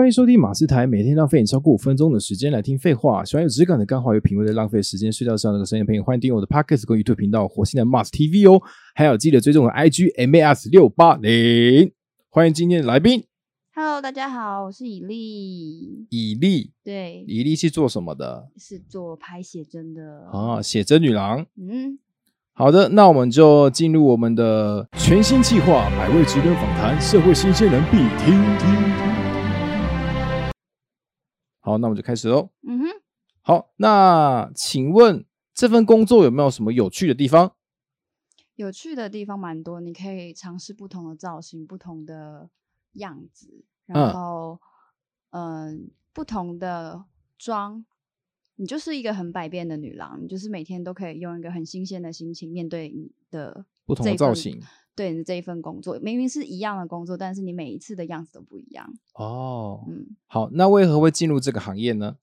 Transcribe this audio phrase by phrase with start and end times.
[0.00, 8.62] 欢迎收听马斯台，每天浪费你超过五分钟的时间来听废话，喜欢有质感的干话，有品味的浪费时间睡觉上那个声音朋友，欢迎订阅我的 Podcast 跟 YouTube 频道火星的 Mars TV 哦，
[8.94, 11.92] 还有记得追踪我的 IG MAS 六八零。
[12.30, 13.24] 欢迎今天的来宾
[13.74, 16.06] Hello，大家好，我是以丽。
[16.08, 20.30] 以丽，对，以丽是做什么的是做拍写真的。
[20.32, 20.62] 啊？
[20.62, 21.44] 写真女郎。
[21.58, 21.98] 嗯，
[22.54, 29.19] 好的，那我们就进入我们的全新计划——百位职人访谈，社会新鲜人必听听。
[31.60, 32.50] 好，那我们就开始喽。
[32.62, 32.86] 嗯哼，
[33.42, 35.24] 好，那请问
[35.54, 37.54] 这份工作有没有什么有趣的地方？
[38.56, 42.50] 有趣的地方蛮多，你可以尝试不同的造型、不同的
[42.94, 44.60] 样子，嗯然后
[45.30, 47.04] 嗯、不同的
[47.38, 47.84] 妆。
[48.56, 54.60] 你就是一个很百变的女郎，你就是每天都可以用一个很新鲜的心情面对你的不同造型
[54.96, 58.92] 对你的这一份工作，明明是一样的工作，但是你每一次的样子都不一样。
[59.14, 59.84] 哦。
[59.88, 62.16] 嗯，好，那为何会进入这个行业呢？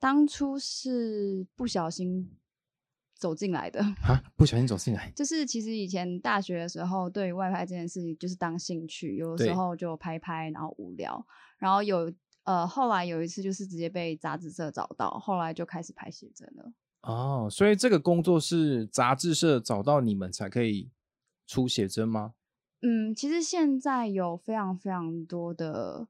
[0.00, 2.30] 当初是不小心
[3.14, 5.12] 走进来的，啊，不小心走进来。
[5.14, 11.24] 就是其实以前大学的时候，对于外拍这件事情就是当兴趣，有的时候就拍拍，然后无聊，
[11.58, 16.72] 然后有呃后来有一次就是直接被杂志社找到，后来就开始拍写真了。
[17.02, 20.90] 哦，所以这个工作是杂志社找到你们才可以
[21.46, 22.34] 出写真吗？
[22.80, 26.08] 嗯，其实现在有非常非常多的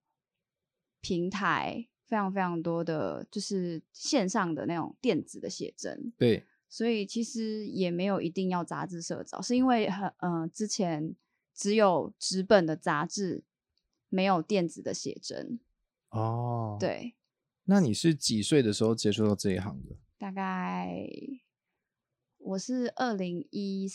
[1.00, 11.14] 平台，非常非常多的就是线上的那种电子的写真，对，所以其实也没有一定要杂志社找，是因为很呃之前
[11.54, 13.44] 只有纸本的杂志，
[14.08, 15.60] 没有电子的写真。
[16.10, 16.76] 哦，。
[16.80, 17.14] 对，
[17.64, 19.96] 那你是几岁的时候接触到这一行的？
[20.18, 21.06] 大概
[22.38, 23.88] 我是二零一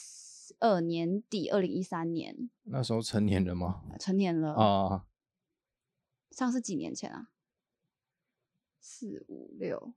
[0.59, 3.83] 二年底，二零一三年那时候成年人吗？
[3.99, 4.53] 成年了。
[4.53, 5.05] 啊，
[6.31, 7.29] 上是几年前啊？
[8.79, 9.93] 四五六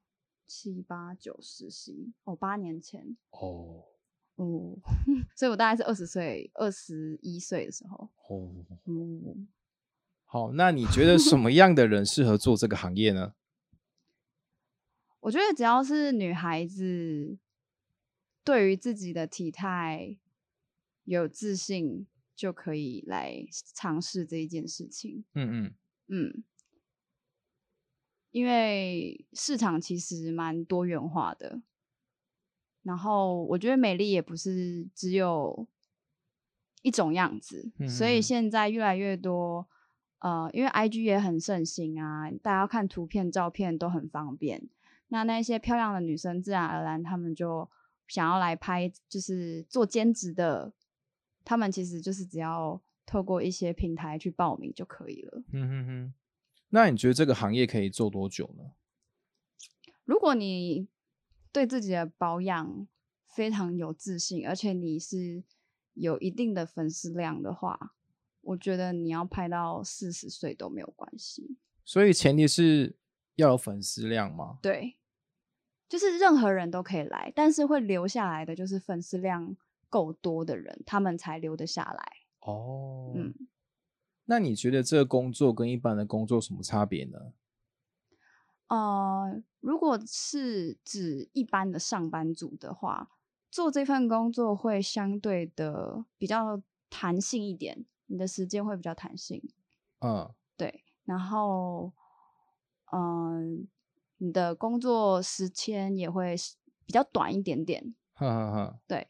[0.46, 3.84] 七八九十十一哦，八年前哦，
[4.36, 4.76] 哦，
[5.36, 8.10] 所以我大概是二十岁、二十一岁的时候。
[8.28, 8.52] 哦，
[8.84, 9.48] 嗯，
[10.24, 13.34] 好，那你觉得什么 样的人适合做这个行业呢？
[15.20, 17.38] 我觉得只要是女孩子，
[18.42, 20.18] 对于自己的体态
[21.04, 25.24] 有自信，就可以来尝试这一件事情。
[25.34, 25.74] 嗯嗯，
[26.08, 26.44] 嗯，
[28.30, 31.60] 因为市场其实蛮多元化的，
[32.82, 35.66] 然后我觉得美丽也不是只有
[36.82, 39.68] 一种样子，所以嗯现在越来越多，
[40.20, 44.68] 呃，因为 IG 也很盛行啊，大家看图片、照片都很方便。
[45.08, 47.68] 那那些漂亮的女生，自然而然她们就
[48.08, 50.72] 想要来拍，就是做兼职的，
[51.44, 55.42] 她们其实就是只要透过一些平台去报名就可以了。
[55.52, 56.14] 嗯哼哼。
[56.70, 58.72] 那你觉得这个行业可以做多久呢？
[60.04, 60.88] 如果你
[61.52, 62.88] 对自己的保养
[63.28, 65.44] 非常有自信，而且你是
[65.94, 67.94] 有一定的粉丝量的话，
[68.40, 71.58] 我觉得你要拍到四十岁都没有关系。
[71.84, 72.96] 所以前提是
[73.34, 74.58] 要有粉丝量吗？
[74.62, 74.96] 对，
[75.88, 79.54] 就是任何人都可以来，但是会留下来的就是粉丝量
[79.92, 82.12] 够多的人，他们才留得下来。
[82.40, 83.34] 哦，嗯，
[84.24, 87.18] 那你觉得这个工作跟一般的工作什么差别呢？
[88.68, 93.10] 呃，如果是指一般的上班族的话，
[93.50, 99.42] 做这份工作会相对的比较弹性一点，你的时间会比较弹性，
[100.00, 101.92] 嗯，对，然后，
[102.92, 103.68] 嗯、
[104.16, 106.34] 你的工作时间也会
[106.86, 108.80] 比较短一点点，哈哈哈。
[108.88, 109.06] 对，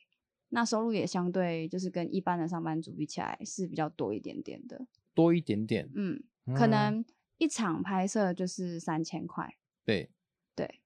[0.54, 6.22] 那收入也相对就是跟一般的上班族比起来是比较多一点点的，多一点点，嗯，
[6.54, 7.04] 可嗯能
[7.38, 9.56] 一场拍摄就是三千块。
[9.82, 10.10] 对，
[10.54, 10.82] 对，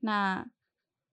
[0.00, 0.50] 那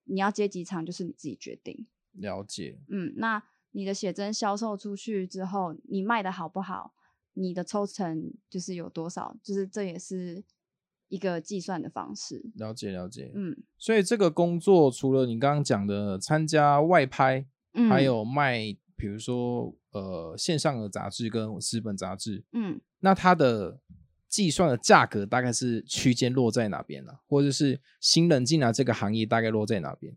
[0.03, 1.87] 你要接几场就是你自己决定。
[2.11, 2.81] 了解。
[2.89, 3.41] 嗯，那
[3.71, 6.93] 你的写真销售出去之后，你卖的好不好，
[7.33, 10.43] 你的抽成就是有多少，就是这也是
[11.07, 12.51] 一个计算的方式。
[12.55, 23.79] 了解了解，嗯所以这个工作除了你刚刚讲的参加外拍，嗯，还有卖，比如说呃线上的杂志跟纸本杂志，嗯那它的
[24.27, 30.15] 计算的价格大概是区间落在哪边呢、或者是新人进来这个行业大概落在哪边？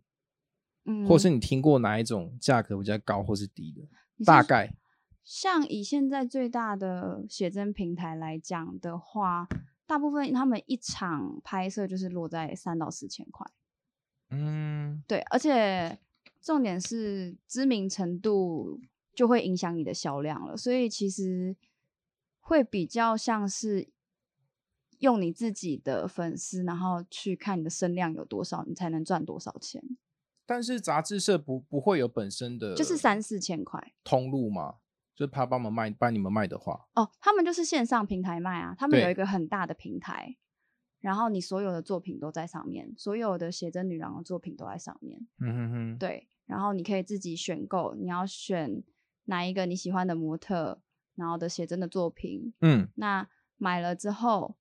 [0.85, 3.83] 嗯，或是你听过哪一种价格比较高或是低的？
[4.25, 4.75] 大概
[5.25, 9.47] 像以现在最大的写真平台来讲的话，
[9.87, 13.47] 大部分他们一场拍摄就是落在三到四千块。
[14.31, 15.99] 嗯对，而且
[16.43, 18.81] 重点是知名程度
[19.15, 21.57] 就会影响你的销量了，所以其实
[22.41, 23.89] 会比较像是
[24.99, 29.83] 用你自己的粉丝，然后去看你的声量有多少，你才能赚多少钱，
[30.45, 33.95] 但是杂志社不不会有本身的就是三四千块。
[34.03, 34.77] 通路嘛，
[35.15, 37.11] 就是怕帮忙卖帮你们卖的话，哦。
[37.21, 40.37] 他们就是线上平台卖啊，他们有一个很大的平台，
[41.03, 45.21] 然后你所有的作品都在上面，所有的写真女郎的作品都在上面。
[45.41, 48.83] 嗯哼哼，对，然后你可以自己选购，你要选
[49.25, 50.81] 哪一个你喜欢的模特，
[51.17, 52.55] 然后的写真的作品。
[52.61, 54.57] 嗯，那买了之后，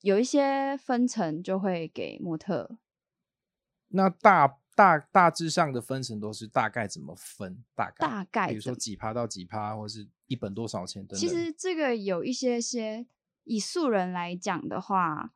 [0.00, 2.76] 有一些分成就会给模特。
[3.88, 7.64] 那大大大致上的分成都是大概怎么分？
[7.74, 11.20] 大概大概比如说几趴到几趴，或是一本多少钱等等。
[11.20, 13.06] 其实这个有一些些，
[13.46, 15.32] 以素人来讲的话，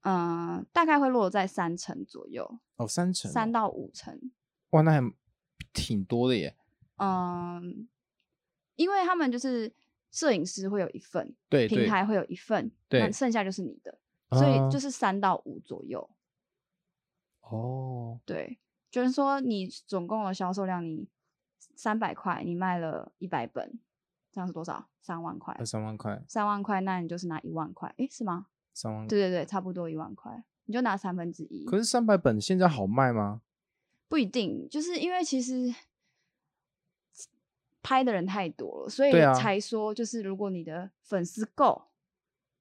[0.00, 4.32] 嗯、大概会落在三成左右，哦，三成哦，三到五成。
[4.70, 5.12] 哇，那还
[5.72, 6.56] 挺多的耶。
[6.96, 7.88] 嗯，
[8.74, 9.72] 因为他们就是
[10.10, 13.98] 摄影师会有一份，对对，平台会有一份，对那剩下就是你的，
[14.30, 16.10] 所以啊就是三到五左右。
[17.42, 18.58] 哦，对，
[18.90, 21.06] 就是说你总共的销售量，你
[21.76, 23.78] 三百块，你卖了一百本，
[24.32, 24.88] 这样是多少？
[25.00, 25.54] 三万块。
[25.64, 28.46] 三万块，三万块，那你就是拿一万块，诶，是吗？
[28.72, 29.06] 三万。
[29.06, 31.64] 对对对，差不多一万块，你就拿三分之一。
[31.66, 33.42] 可是三百本现在好卖吗？
[34.08, 35.74] 不一定，就是因为其实
[37.82, 41.82] 拍的人太多了，所以才说就是如果你的粉丝够，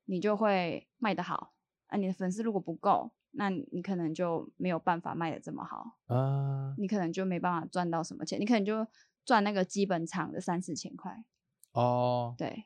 [0.05, 1.53] 你就会卖得好。
[1.87, 8.87] 啊，你的粉丝如果不够，那你可能就没有办法卖的这么好，啊，你可能就没办法赚到什么钱，你可能就
[9.25, 11.23] 赚那个基本场的三四千块。
[11.73, 12.65] 哦，对，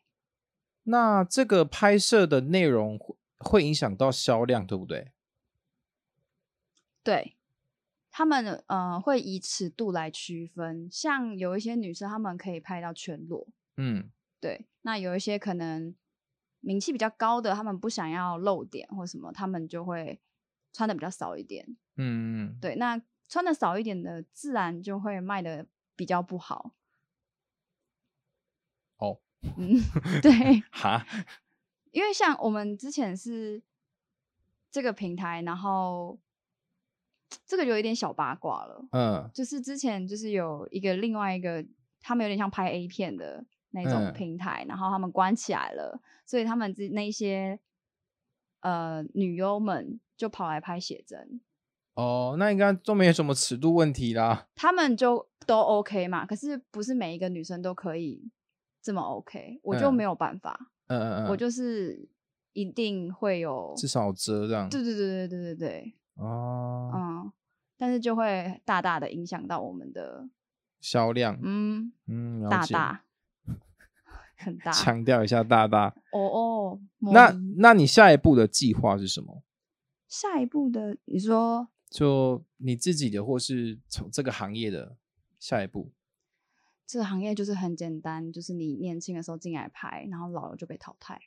[0.83, 5.11] 那这个拍摄的内容会会影响到销量，对不对？
[7.03, 7.35] 对，
[8.09, 13.47] 他们呃会以尺度来区分，像有一些女生她们可以拍到全裸，
[13.77, 14.09] 嗯，
[14.39, 15.93] 对，那有一些可能
[16.61, 20.19] 名气比较高的，他们不想要露点或什么，他们就会
[20.73, 21.77] 穿的比较少一点。
[21.97, 22.99] 嗯嗯，对，那
[23.29, 26.73] 穿的少一点的，自然就会卖的比较不好。
[28.97, 29.19] 哦，
[29.57, 29.79] 嗯，
[30.21, 30.31] 对，
[30.71, 31.05] 哈，
[31.91, 33.61] 因为像我们之前是
[34.71, 36.19] 这个平台，然后
[37.45, 39.29] 这个有一点小八卦了，嗯。
[39.33, 41.65] 就是之前就是有一个另外一个，
[42.01, 44.13] 他们有点像拍 A 片的那种嗯。
[44.13, 47.59] 平台，然后他们关起来了，所以他们之那一些
[48.61, 51.41] 呃女优们就跑来拍写真，
[51.93, 54.47] 哦，那应该都没有什么尺度问题啦。
[54.55, 58.29] 他们就都 OK 嘛，可是不是每一个女生都可以
[58.85, 62.07] 这么 OK，我就嗯没有办法，嗯嗯嗯，我就是
[62.53, 64.69] 一定会有，至少有遮这样。
[64.69, 67.31] 对对对对对对对，哦，嗯，
[67.77, 70.29] 但是就会大大的影响到我们的，
[70.79, 73.01] 销量，嗯，嗯，大大
[74.37, 75.87] 很大， 强调一下大大。
[76.11, 79.41] 哦哦，那那你下一步的计划是什么？
[80.07, 84.95] 下一步的你说就你自己的，或是从这个行业的
[85.39, 85.91] 下一步？
[86.85, 91.19] 这个行业就是很简单，就是你年轻的时候进来拍，然后老了就被淘汰，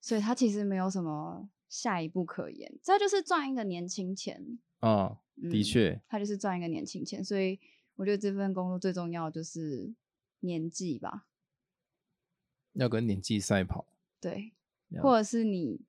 [0.00, 4.58] 所以他其实没有什么下一步可言，这就是赚一个年轻钱。
[4.80, 7.60] 啊、的嗯确，它就是赚一个年轻钱，所以
[7.96, 9.94] 我觉得这份工作最重要的就是
[10.40, 11.26] 年纪吧，
[12.72, 13.92] 要跟年纪赛跑。
[14.18, 14.54] 对，
[15.02, 15.82] 或者是你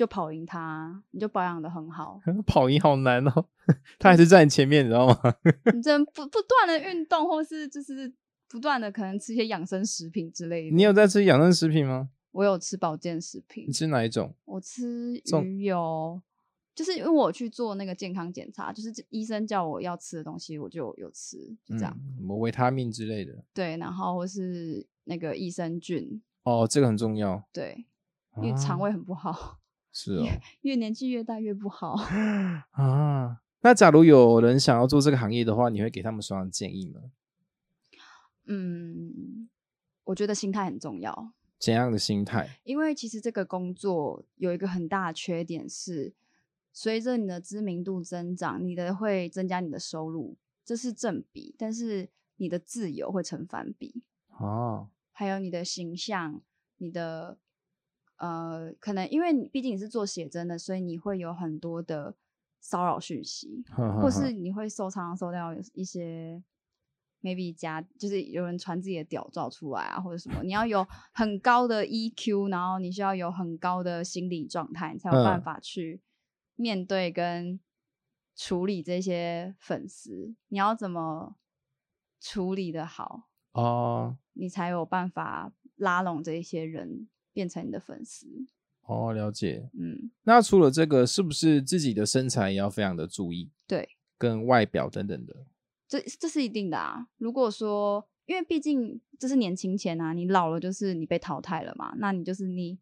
[0.00, 3.44] 就跑赢他，你就保养的很好， 跑赢好难哦，
[4.00, 5.20] 他还是在你前面，你知道吗？
[5.74, 8.10] 你真不不断的运动，或是就是
[8.48, 10.74] 不断的可能吃一些养生食品之类的。
[10.74, 12.08] 你有在吃养生食品吗？
[12.30, 14.34] 我有吃保健食品你，吃哪一种？
[14.46, 16.18] 我吃鱼油，
[16.74, 21.94] 就是因为我去做那个健康检查，就是医生叫我要吃的东西，我就有吃，就这样。
[21.94, 23.44] 嗯，什么维他命之类的？
[23.52, 27.46] 对，然后或是那个益生菌，哦，这个很重要。
[27.52, 27.84] 对，
[28.38, 29.58] 因为肠啊胃很不好，
[29.92, 30.26] 是哦
[30.62, 31.94] 越年纪越大越不好。
[32.72, 33.40] 啊。
[33.62, 37.00] 那假如有人想要做这个行业的话，你会给他们什么样的建议吗？
[38.46, 39.50] 嗯，
[40.04, 41.32] 我觉得心态很重要。
[41.58, 42.58] 怎样的心态？
[42.64, 46.14] 因为其实这个工作有一个很大的缺点是，
[46.72, 54.02] 随着你的知名度增长，你的会增加你的收入，这是正比，但是你的自由会成反比，
[54.38, 56.40] 哦，还有你的形象，
[56.78, 57.36] 你的
[58.20, 62.14] 呃，可能因为你毕竟你是做写真的，所以你会有很多的
[62.60, 66.42] 骚扰讯息，或呵呵呵是你会收常常收到一些
[67.22, 75.42] maybe 加，就是有人传自己的屌照出来啊，或者什么，你要有 很高的 EQ，然后你需要有很高的心理状态，你才有办嗯。
[75.42, 76.02] 法去
[76.56, 77.58] 面对跟
[78.36, 80.34] 处理这些粉丝。
[80.48, 81.36] 你要怎么
[82.20, 84.18] 处理的好，哦。
[84.34, 88.26] 你才有办法拉拢这一些人变成你的粉丝。
[88.82, 89.70] 哦，了解。
[89.74, 95.46] 嗯，那除了这个，是不是自己的身材也要非常的注意，对，跟外表等等的？
[95.86, 97.08] 这这是一定的啊。
[97.18, 102.78] 如果说，因为毕竟这是年轻前啊，你老了就是你被淘汰了嘛，那你就是你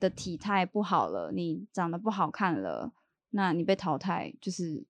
[0.00, 2.92] 的体态不好了，你长得不好看了，
[3.30, 4.84] 那你被淘汰就是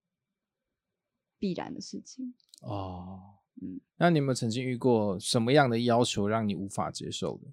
[1.38, 2.34] 必然的事情。
[2.62, 3.20] 哦，
[3.60, 7.48] 嗯，那你有没有曾经遇过什么样的要求让你无法接受的？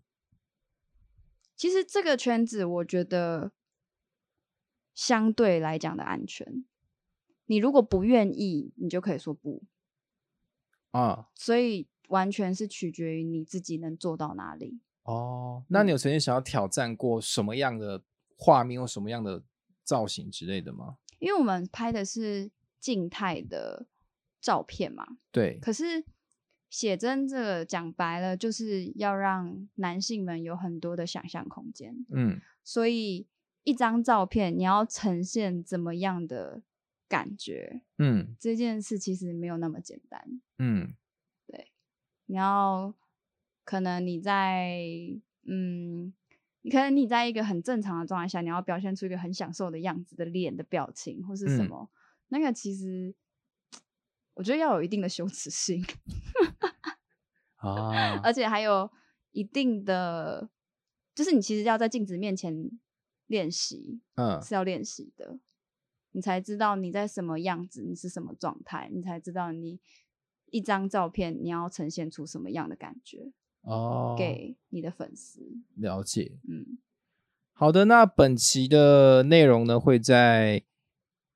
[1.61, 3.51] 其实这个圈子，我觉得
[4.95, 6.65] 相对来讲的安全。
[7.45, 9.61] 你如果不愿意，你就可以说不。
[10.89, 14.81] 啊，所以完全是取决于你自己能做到哪里。
[15.03, 18.01] 哦，那你有曾经想要挑战过什么样的
[18.35, 19.43] 画面或什么样的
[19.83, 20.97] 造型之类的吗？
[21.19, 22.49] 因为我们拍的是
[22.79, 23.85] 静态的
[24.39, 26.03] 照片嘛，对，可是
[26.71, 31.93] 写真这个讲白了，就是要让男性们有很多的想象空间。
[32.09, 33.27] 嗯，所以
[33.65, 36.63] 一张照片你要呈现怎么样的
[37.09, 40.41] 感觉，嗯这件事其实没有那么简单。
[40.59, 40.93] 嗯，
[41.45, 41.67] 对
[42.27, 42.95] 你要
[43.65, 44.79] 可能你在
[45.45, 46.13] 嗯，
[46.61, 51.89] 你可能你在一个很正常的状态下，你要表现出一个很享受的样子的脸的表情或是什嗯么，
[52.29, 53.13] 那个其实
[54.33, 55.83] 我觉得要有一定的羞耻心，
[57.57, 58.89] 啊， 而且还有
[59.31, 60.49] 一定的，
[61.13, 62.71] 就是你其实要在镜子面前
[63.27, 65.39] 练习，嗯是要练习的，
[66.11, 69.79] 你才知道你在什么样子，你是什么状态，你才知道你
[70.47, 73.31] 一张照片你要呈现出什么样的感觉。
[73.61, 75.61] 哦，给你的粉丝。
[75.75, 76.39] 了解。
[76.49, 76.79] 嗯，
[77.53, 80.63] 好的，那本期的内容呢会在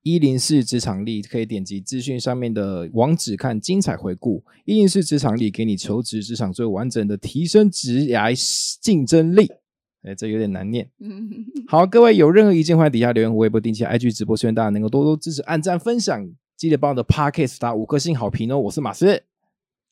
[0.06, 4.40] 一零四职场力，可以点击资讯上面的网址看精彩回顾。
[4.64, 8.32] 一零四职场力给你求职职场最完整的提升职涯
[8.80, 9.50] 竞争力。
[10.04, 10.88] 哎，这有点难念。
[11.00, 18.60] 嗯，好，各位有任何意见，欢迎底下留言，我微博定期 IG 直播，希望大家能够多多支持、按赞、分享，记得帮我的 Podcast 打五颗星好评哦。
[18.60, 19.24] 我是马斯，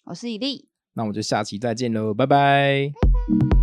[0.04, 0.68] 我是以力。
[0.92, 2.92] 那我们就下期再见喽，拜拜。
[3.50, 3.53] 拜